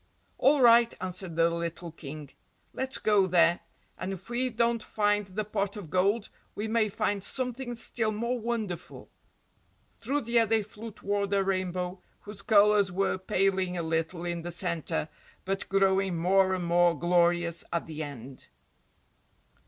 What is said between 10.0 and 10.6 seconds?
the air